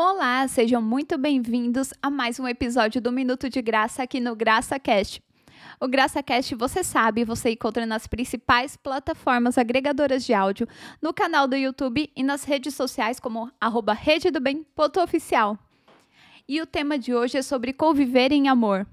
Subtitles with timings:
[0.00, 5.20] Olá, sejam muito bem-vindos a mais um episódio do Minuto de Graça aqui no GraçaCast.
[5.80, 10.68] O GraçaCast, você sabe, você encontra nas principais plataformas agregadoras de áudio,
[11.02, 14.64] no canal do YouTube e nas redes sociais como arroba rede do bem,
[15.02, 15.58] oficial.
[16.46, 18.86] E o tema de hoje é sobre conviver em amor,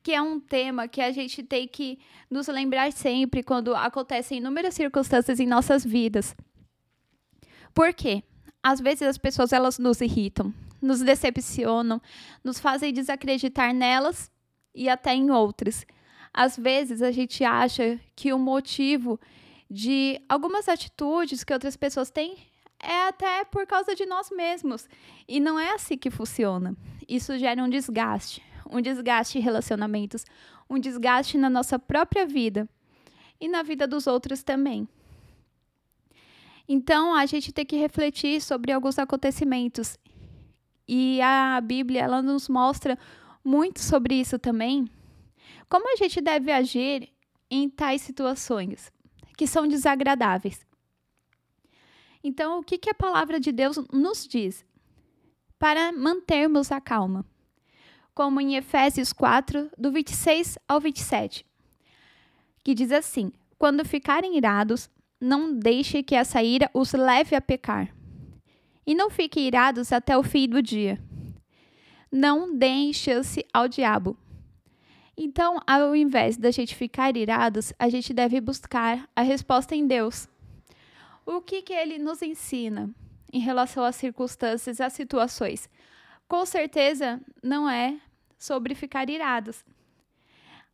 [0.00, 1.98] que é um tema que a gente tem que
[2.30, 6.36] nos lembrar sempre quando acontecem inúmeras circunstâncias em nossas vidas.
[7.74, 8.22] Por quê?
[8.62, 12.00] Às vezes as pessoas elas nos irritam, nos decepcionam,
[12.44, 14.30] nos fazem desacreditar nelas
[14.74, 15.86] e até em outras.
[16.32, 19.18] Às vezes a gente acha que o motivo
[19.70, 22.36] de algumas atitudes que outras pessoas têm
[22.82, 24.88] é até por causa de nós mesmos.
[25.28, 26.74] E não é assim que funciona.
[27.08, 30.24] Isso gera um desgaste, um desgaste em relacionamentos,
[30.68, 32.68] um desgaste na nossa própria vida
[33.40, 34.88] e na vida dos outros também.
[36.72, 39.98] Então, a gente tem que refletir sobre alguns acontecimentos.
[40.86, 42.96] E a Bíblia, ela nos mostra
[43.44, 44.88] muito sobre isso também.
[45.68, 47.12] Como a gente deve agir
[47.50, 48.92] em tais situações
[49.36, 50.64] que são desagradáveis.
[52.22, 54.64] Então, o que, que a palavra de Deus nos diz?
[55.58, 57.26] Para mantermos a calma.
[58.14, 61.44] Como em Efésios 4, do 26 ao 27,
[62.62, 64.88] que diz assim: Quando ficarem irados,
[65.20, 67.94] não deixe que essa ira os leve a pecar.
[68.86, 70.98] E não fiquem irados até o fim do dia.
[72.10, 74.16] Não deem chance ao diabo.
[75.16, 80.26] Então, ao invés da gente ficar irados, a gente deve buscar a resposta em Deus.
[81.26, 82.90] O que, que ele nos ensina
[83.30, 85.68] em relação às circunstâncias, às situações?
[86.26, 88.00] Com certeza não é
[88.38, 89.62] sobre ficar irados.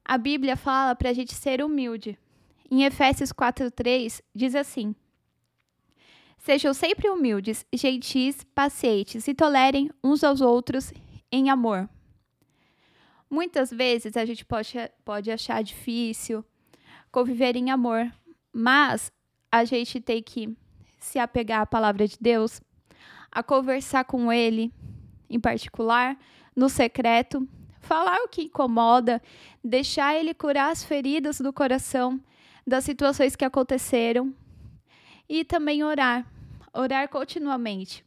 [0.05, 2.16] A Bíblia fala para a gente ser humilde.
[2.70, 4.95] Em Efésios 4:3 diz assim:
[6.39, 10.92] Sejam sempre humildes, gentis, pacientes e tolerem uns aos outros
[11.31, 11.89] em amor.
[13.31, 16.44] Muitas vezes a gente pode, pode achar difícil
[17.11, 18.12] conviver em amor,
[18.53, 19.12] mas
[19.50, 20.56] a gente tem que
[20.98, 22.60] se apegar à palavra de Deus,
[23.31, 24.72] a conversar com Ele,
[25.31, 26.19] em particular,
[26.54, 27.48] no secreto,
[27.81, 29.22] falar o que incomoda,
[29.62, 32.21] deixar Ele curar as feridas do coração
[32.66, 34.34] das situações que aconteceram
[35.28, 36.27] e também orar,
[36.72, 38.04] orar continuamente,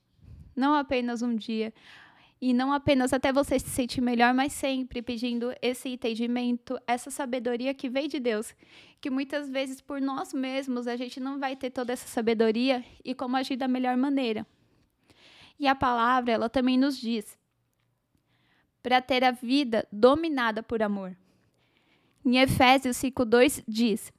[0.56, 1.74] não apenas um dia
[2.42, 7.74] e não apenas até você se sentir melhor, mas sempre pedindo esse entendimento, essa sabedoria
[7.74, 8.56] que vem de Deus,
[9.02, 13.14] que muitas vezes por nós mesmos a gente não vai ter toda essa sabedoria e
[13.14, 14.48] como agir da melhor maneira.
[15.60, 17.38] E a palavra, ela também nos diz
[18.82, 21.16] para ter a vida dominada por amor.
[22.26, 24.14] Em Efésios 5:2 diz: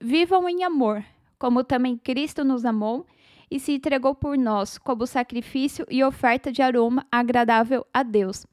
[0.00, 1.04] Vivam em amor,
[1.38, 3.06] como também Cristo nos amou
[3.50, 8.46] e se entregou por nós como sacrifício e oferta de aroma agradável a Deus.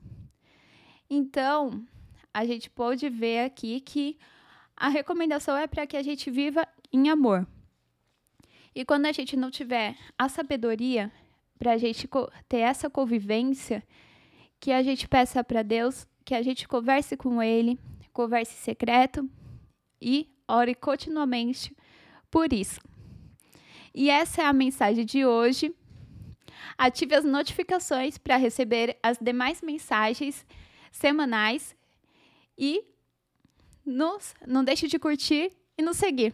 [1.10, 1.86] Então,
[2.34, 4.18] a gente pode ver aqui que
[4.76, 7.48] a recomendação é para que a gente viva em amor.
[8.74, 11.12] E quando a gente não tiver a sabedoria
[11.58, 12.10] para a gente
[12.50, 13.84] ter essa convivência,
[14.60, 17.80] que a gente peça para Deus, que a gente converse com Ele,
[18.12, 19.30] converse secreto
[20.02, 21.76] e ore continuamente
[22.30, 22.80] por isso.
[23.94, 25.74] E essa é a mensagem de hoje.
[26.78, 30.46] Ative as notificações para receber as demais mensagens
[30.92, 31.76] semanais
[32.58, 32.84] e
[33.86, 36.34] nos, não deixe de curtir e nos seguir.